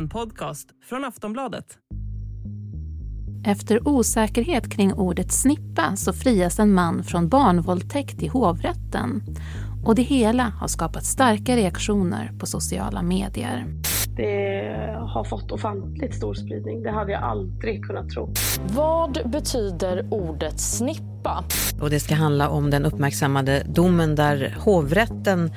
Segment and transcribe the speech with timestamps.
[0.00, 1.64] En podcast från Aftonbladet.
[3.46, 9.22] Efter osäkerhet kring ordet snippa så frias en man från barnvåldtäkt i hovrätten.
[9.84, 13.66] Och det hela har skapat starka reaktioner på sociala medier.
[14.16, 16.82] Det har fått ofantligt stor spridning.
[16.82, 18.34] Det hade jag aldrig kunnat tro.
[18.68, 21.44] Vad betyder ordet snippa?
[21.80, 25.50] Och det ska handla om den uppmärksammade domen där hovrätten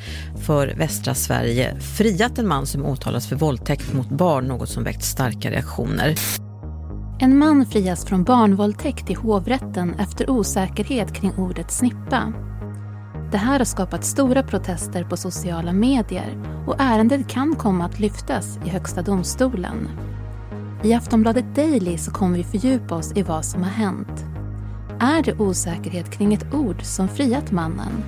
[0.45, 5.04] för västra Sverige friat en man som åtalas för våldtäkt mot barn, något som väckt
[5.04, 6.15] starka reaktioner.
[7.20, 12.34] En man frias från barnvåldtäkt i hovrätten efter osäkerhet kring ordet snippa.
[13.33, 16.37] Det här har skapat stora protester på sociala medier
[16.67, 19.89] och ärendet kan komma att lyftas i Högsta domstolen.
[20.83, 24.25] I Aftonbladet Daily så kommer vi fördjupa oss i vad som har hänt.
[24.99, 28.03] Är det osäkerhet kring ett ord som friat mannen?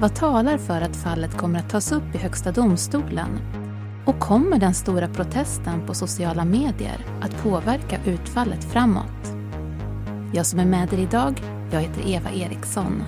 [0.00, 3.28] Vad talar för att fallet kommer att tas upp i Högsta domstolen?
[4.06, 9.34] Och kommer den stora protesten på sociala medier att påverka utfallet framåt?
[10.32, 13.02] Jag som är med er idag, jag heter Eva Eriksson.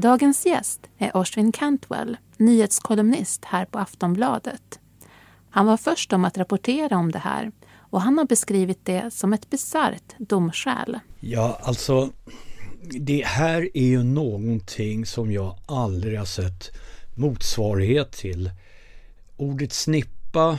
[0.00, 4.80] Dagens gäst är Oshwin Cantwell, nyhetskolumnist här på Aftonbladet.
[5.50, 9.32] Han var först om att rapportera om det här och han har beskrivit det som
[9.32, 10.98] ett bisarrt domskäl.
[11.20, 12.10] Ja, alltså
[12.82, 16.70] det här är ju någonting som jag aldrig har sett
[17.14, 18.50] motsvarighet till.
[19.36, 20.58] Ordet snippa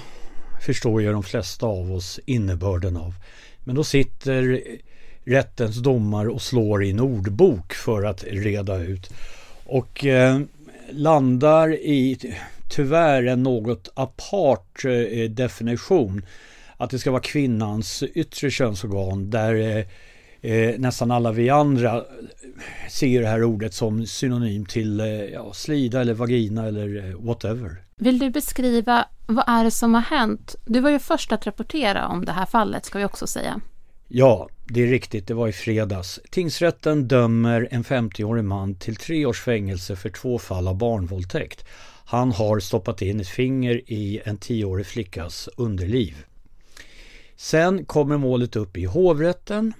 [0.66, 3.14] förstår ju de flesta av oss innebörden av.
[3.64, 4.64] Men då sitter
[5.26, 9.10] rättens domar och slår i en ordbok för att reda ut.
[9.66, 10.40] Och eh,
[10.90, 12.18] landar i
[12.70, 16.26] tyvärr en något apart eh, definition.
[16.78, 19.86] Att det ska vara kvinnans yttre könsorgan där eh,
[20.52, 22.04] eh, nästan alla vi andra eh,
[22.90, 27.76] ser det här ordet som synonym till eh, ja, slida eller vagina eller eh, whatever.
[27.96, 30.56] Vill du beskriva vad är det som har hänt?
[30.66, 33.62] Du var ju först att rapportera om det här fallet ska vi också säga.
[34.14, 35.28] Ja, det är riktigt.
[35.28, 36.20] Det var i fredags.
[36.30, 41.66] Tingsrätten dömer en 50-årig man till tre års fängelse för två fall av barnvåldtäkt.
[42.06, 46.26] Han har stoppat in ett finger i en 10-årig flickas underliv.
[47.36, 49.74] Sen kommer målet upp i hovrätten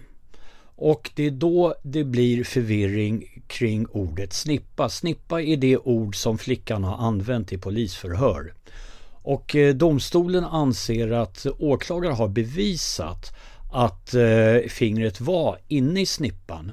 [0.76, 4.90] och det är då det blir förvirring kring ordet snippa.
[4.90, 8.54] Snippa är det ord som flickan har använt i polisförhör.
[9.24, 13.34] Och eh, domstolen anser att åklagaren har bevisat
[13.72, 16.72] att eh, fingret var inne i snippan.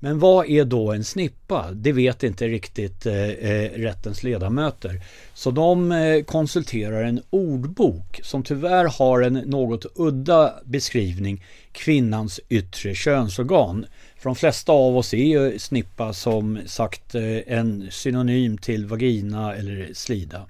[0.00, 1.70] Men vad är då en snippa?
[1.72, 5.00] Det vet inte riktigt eh, eh, rättens ledamöter.
[5.34, 12.94] Så de eh, konsulterar en ordbok som tyvärr har en något udda beskrivning, kvinnans yttre
[12.94, 13.86] könsorgan.
[14.16, 19.54] För de flesta av oss är ju snippa som sagt eh, en synonym till vagina
[19.54, 20.46] eller slida.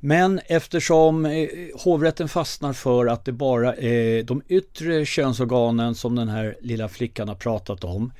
[0.00, 6.28] Men eftersom eh, hovrätten fastnar för att det bara är de yttre könsorganen som den
[6.28, 8.12] här lilla flickan har pratat om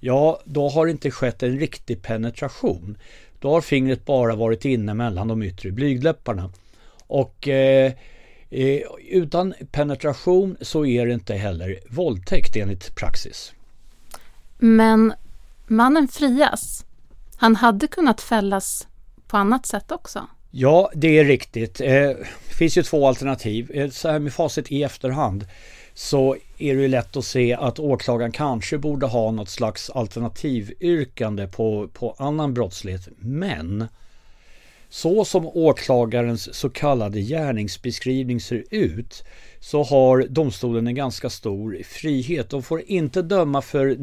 [0.00, 2.98] Ja, då har det inte skett en riktig penetration.
[3.40, 6.50] Då har fingret bara varit inne mellan de yttre blygdläpparna.
[7.06, 7.92] Och eh,
[8.50, 13.52] eh, utan penetration så är det inte heller våldtäkt enligt praxis.
[14.58, 15.12] Men
[15.66, 16.84] mannen frias.
[17.36, 18.86] Han hade kunnat fällas
[19.26, 20.26] på annat sätt också.
[20.50, 21.80] Ja, det är riktigt.
[21.80, 21.88] Eh,
[22.48, 23.70] det finns ju två alternativ.
[23.74, 25.46] Eh, så här med facit i efterhand
[25.94, 31.46] så är det ju lätt att se att åklagaren kanske borde ha något slags alternativyrkande
[31.46, 33.08] på, på annan brottslighet.
[33.18, 33.88] Men
[34.88, 39.24] så som åklagarens så kallade gärningsbeskrivning ser ut
[39.60, 42.50] så har domstolen en ganska stor frihet.
[42.50, 43.96] De får inte döma för,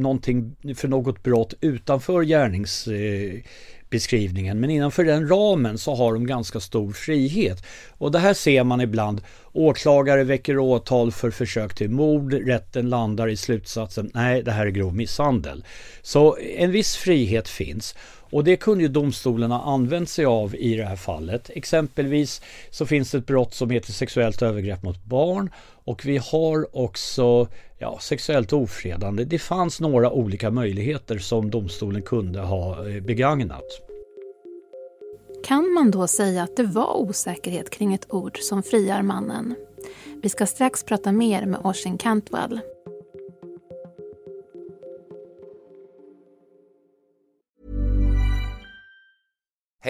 [0.76, 3.40] för något brott utanför gärnings eh,
[3.96, 4.60] beskrivningen.
[4.60, 7.64] Men innanför den ramen så har de ganska stor frihet.
[7.98, 9.22] Och det här ser man ibland.
[9.54, 12.34] Åklagare väcker åtal för försök till mord.
[12.34, 15.64] Rätten landar i slutsatsen nej, det här är grov misshandel.
[16.02, 17.96] Så en viss frihet finns.
[18.32, 21.50] Och det kunde ju domstolen ha använt sig av i det här fallet.
[21.54, 25.50] Exempelvis så finns det ett brott som heter sexuellt övergrepp mot barn
[25.86, 27.48] och vi har också
[27.78, 29.24] ja, sexuellt ofredande.
[29.24, 33.85] Det fanns några olika möjligheter som domstolen kunde ha eh, begagnat.
[35.44, 39.56] Kan man då säga att det var osäkerhet kring ett ord som friar mannen?
[40.22, 42.60] Vi ska strax prata mer med Oisin Cantwell.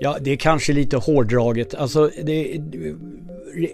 [0.00, 1.74] Ja, det är kanske lite hårdraget.
[1.74, 2.60] Alltså, det,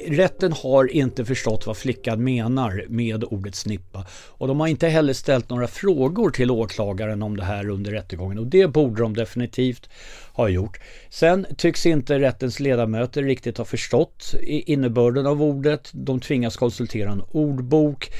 [0.07, 4.05] rätten har inte förstått vad flickan menar med ordet snippa.
[4.29, 8.39] Och de har inte heller ställt några frågor till åklagaren om det här under rättegången.
[8.39, 9.89] Och det borde de definitivt
[10.33, 10.81] ha gjort.
[11.11, 15.91] Sen tycks inte rättens ledamöter riktigt ha förstått innebörden av ordet.
[15.93, 18.11] De tvingas konsultera en ordbok.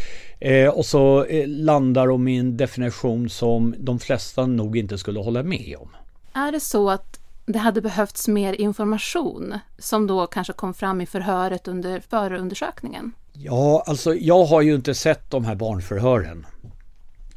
[0.41, 5.21] Eh, och så eh, landar de i en definition som de flesta nog inte skulle
[5.21, 5.89] hålla med om.
[6.35, 7.18] Är det så att
[7.49, 13.13] det hade behövts mer information som då kanske kom fram i förhöret under förundersökningen?
[13.33, 16.47] Ja, alltså jag har ju inte sett de här barnförhören.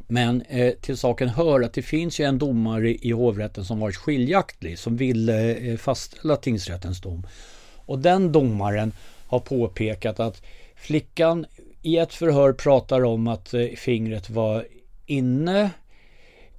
[0.07, 3.95] Men eh, till saken hör att det finns ju en domare i hovrätten som varit
[3.95, 7.27] skiljaktig som ville eh, fastställa tingsrättens dom.
[7.75, 8.93] Och den domaren
[9.27, 10.41] har påpekat att
[10.75, 11.45] flickan
[11.81, 14.65] i ett förhör pratar om att eh, fingret var
[15.05, 15.69] inne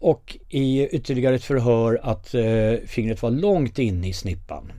[0.03, 4.73] och i ytterligare ett förhör att eh, fingret var långt inne i snippan.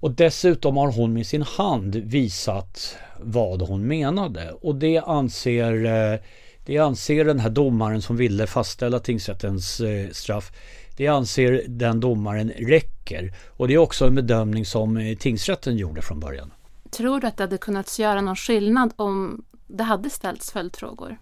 [0.00, 6.18] Och dessutom har hon med sin hand visat vad hon menade och det anser, eh,
[6.64, 10.52] det anser den här domaren som ville fastställa tingsrättens eh, straff
[11.00, 16.02] det anser den domaren räcker och det är också en bedömning som eh, tingsrätten gjorde
[16.02, 16.52] från början.
[16.90, 21.16] Tror du att det hade kunnat göra någon skillnad om det hade ställts följdfrågor?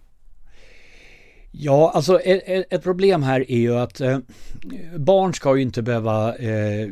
[1.51, 4.19] Ja, alltså e, e, ett, problem här är ju att eh,
[4.97, 6.89] barn ska ju inte behöva eh,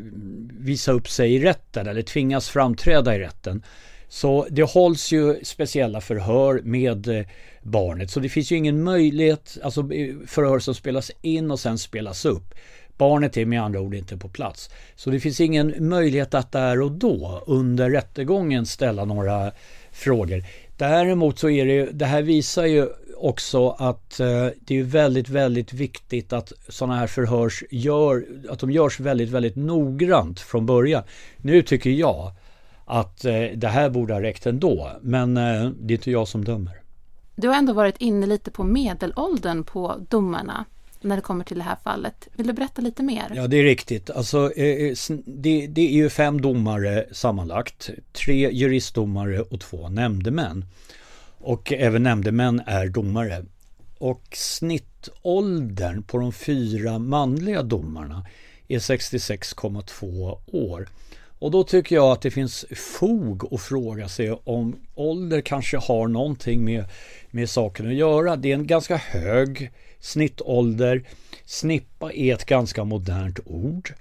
[0.58, 3.62] visa upp sig i rätten eller tvingas framträda i rätten.
[4.08, 7.26] Så det hålls ju speciella förhör med eh,
[7.62, 9.82] barnet så det finns ju ingen möjlighet, alltså
[10.26, 12.55] förhör som spelas in och sen spelas upp.
[12.97, 14.70] Barnet är med andra ord inte på plats.
[14.94, 19.52] Så det finns ingen möjlighet att där och då under rättegången ställa några
[19.93, 20.44] frågor.
[20.76, 25.28] Däremot så är det, ju, det här visar ju också att eh, det är väldigt,
[25.28, 31.02] väldigt viktigt att sådana här förhör gör, att de görs väldigt, väldigt noggrant från början.
[31.37, 32.32] Nu tycker jag
[32.84, 36.44] att eh, det här borde ha räckt ändå, men eh, det är inte jag som
[36.44, 36.82] dömer.
[37.37, 40.64] Du har ändå varit inne lite på medelåldern på domarna
[41.01, 42.29] när det kommer till det här fallet.
[42.33, 43.33] Vill du berätta lite mer?
[43.35, 44.11] Ja, det är riktigt.
[44.11, 47.91] Alltså, eh, eh, det, det är ju fem domare sammanlagt.
[48.13, 50.65] Tre juristdomare och två nämndemän.
[51.39, 53.45] Och även nämndemän är domare.
[53.99, 58.27] Och snittåldern på de fyra manliga domarna
[58.69, 60.89] är 66,2 år.
[61.39, 66.09] Och då tycker jag att det finns fog att fråga sig om ålder kanske har
[66.09, 66.85] någonting med,
[67.31, 68.37] med saken att göra.
[68.37, 69.71] Det är en ganska hög
[70.01, 71.03] snittålder.
[71.45, 73.95] Snippa är ett ganska modernt ord.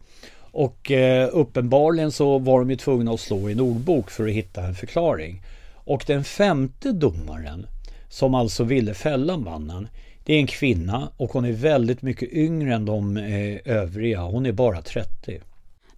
[0.51, 4.33] Och eh, uppenbarligen så var de ju tvungna att slå i en ordbok för att
[4.33, 5.41] hitta en förklaring.
[5.73, 7.67] Och den femte domaren,
[8.09, 9.87] som alltså ville fälla mannen,
[10.23, 14.21] det är en kvinna och hon är väldigt mycket yngre än de eh, övriga.
[14.21, 15.41] Hon är bara 30.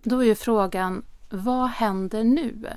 [0.04, 2.68] Då är ju frågan, vad händer nu?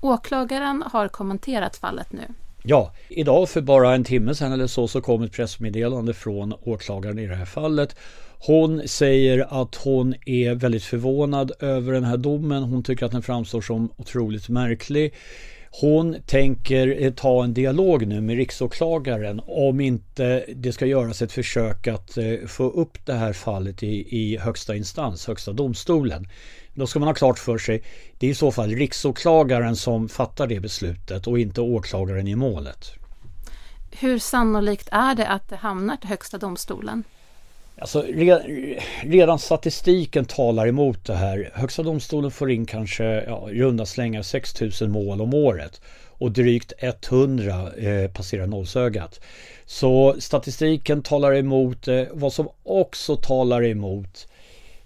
[0.00, 2.26] Åklagaren har kommenterat fallet nu.
[2.62, 7.18] Ja, idag för bara en timme sedan eller så så kom ett pressmeddelande från åklagaren
[7.18, 7.96] i det här fallet.
[8.38, 12.62] Hon säger att hon är väldigt förvånad över den här domen.
[12.62, 15.14] Hon tycker att den framstår som otroligt märklig.
[15.70, 21.32] Hon tänker eh, ta en dialog nu med riksåklagaren om inte det ska göras ett
[21.32, 26.28] försök att eh, få upp det här fallet i, i högsta instans, högsta domstolen.
[26.74, 27.82] Då ska man ha klart för sig,
[28.18, 32.92] det är i så fall riksåklagaren som fattar det beslutet och inte åklagaren i målet.
[33.90, 37.04] Hur sannolikt är det att det hamnar till högsta domstolen?
[37.80, 38.04] Alltså,
[39.02, 41.50] redan statistiken talar emot det här.
[41.54, 46.72] Högsta domstolen får in kanske ja, runda slängar 6 000 mål om året och drygt
[46.78, 49.20] 100 eh, passerar nollsögat.
[49.64, 52.08] Så statistiken talar emot det.
[52.12, 54.28] Vad som också talar emot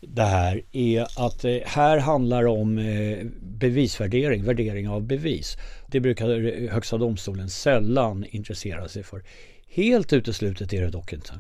[0.01, 5.57] det här är att eh, här handlar om eh, bevisvärdering, värdering av bevis.
[5.87, 9.23] Det brukar eh, Högsta domstolen sällan intressera sig för.
[9.69, 11.33] Helt uteslutet är det dock inte.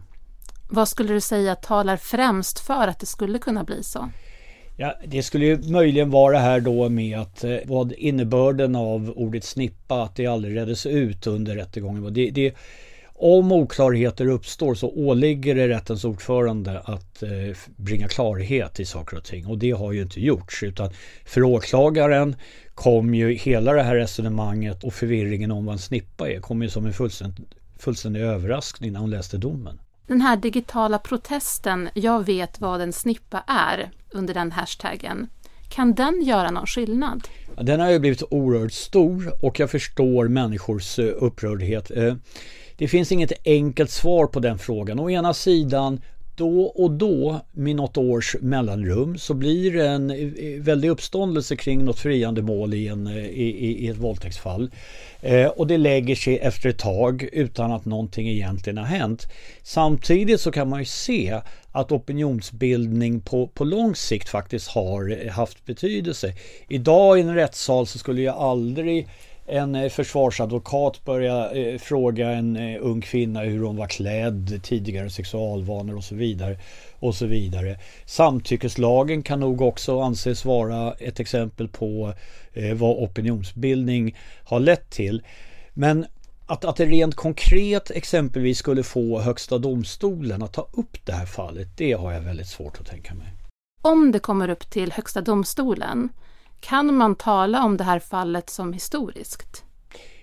[0.74, 4.08] Vad skulle du säga talar främst för att det skulle kunna bli så?
[4.76, 9.44] Ja, det skulle ju möjligen vara här då med att eh, vad innebörden av ordet
[9.44, 12.14] snippa, att det aldrig reddes ut under rättegången.
[12.14, 12.54] Det, det,
[13.14, 17.30] om oklarheter uppstår så åligger det rättens ordförande att eh,
[17.76, 20.90] bringa klarhet i saker och ting och det har ju inte gjorts utan
[21.24, 22.36] för åklagaren
[22.74, 26.68] kom ju hela det här resonemanget och förvirringen om vad en snippa är kom ju
[26.68, 27.44] som en fullständig,
[27.78, 29.78] fullständig överraskning när hon läste domen.
[30.06, 35.28] Den här digitala protesten, jag vet vad en snippa är, under den hashtaggen.
[35.68, 37.28] Kan den göra någon skillnad?
[37.62, 41.90] Den har ju blivit oerhört stor och jag förstår människors eh, upprördhet.
[41.90, 42.14] Eh,
[42.76, 44.98] det finns inget enkelt svar på den frågan.
[44.98, 46.00] Å ena sidan
[46.36, 51.84] då och då med något års mellanrum så blir det en eh, väldig uppståndelse kring
[51.84, 54.70] något friande mål i, en, eh, i, i ett våldtäktsfall.
[55.20, 59.26] Eh, och det lägger sig efter ett tag utan att någonting egentligen har hänt.
[59.62, 61.40] Samtidigt så kan man ju se
[61.72, 66.32] att opinionsbildning på, på lång sikt faktiskt har haft betydelse.
[66.68, 69.08] Idag i en rättssal så skulle jag aldrig
[69.46, 75.10] en eh, försvarsadvokat börja eh, fråga en eh, ung kvinna hur hon var klädd, tidigare
[75.10, 76.58] sexualvanor och så vidare.
[76.98, 77.78] Och så vidare.
[78.06, 82.14] Samtyckeslagen kan nog också anses vara ett exempel på
[82.74, 85.22] vad opinionsbildning har lett till.
[85.74, 86.06] Men
[86.46, 91.26] att, att det rent konkret exempelvis skulle få Högsta domstolen att ta upp det här
[91.26, 93.26] fallet, det har jag väldigt svårt att tänka mig.
[93.82, 96.08] Om det kommer upp till Högsta domstolen,
[96.64, 99.64] kan man tala om det här fallet som historiskt?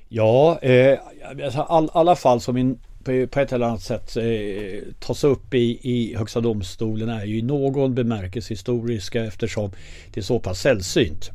[0.10, 1.00] Ja, eh,
[1.46, 5.54] alltså all, alla fall som in, på, på ett eller annat sätt eh, tas upp
[5.54, 9.72] i, i Högsta domstolen är ju i någon bemärkelse historiska eftersom
[10.14, 11.30] det är så pass sällsynt.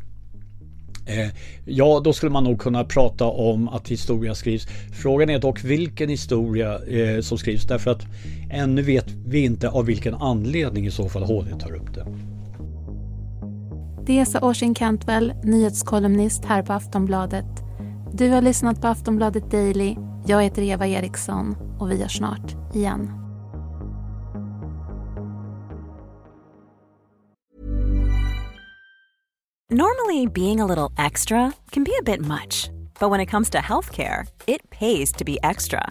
[1.06, 1.28] Eh,
[1.64, 4.66] ja, då skulle man nog kunna prata om att historia skrivs.
[5.02, 8.02] Frågan är dock vilken historia eh, som skrivs därför att
[8.50, 12.06] ännu vet vi inte av vilken anledning i så fall HD tar upp det.
[14.06, 17.64] Det sa Oisin Cantwell, nyhetskolumnist här på Aftonbladet.
[18.12, 19.96] Du har lyssnat på Aftonbladet Daily.
[20.26, 23.10] Jag heter Eva Eriksson och vi hörs snart igen.
[29.70, 32.70] Normally being a little extra can be a bit much,
[33.00, 35.90] but when it comes to healthcare, it pays to be extra.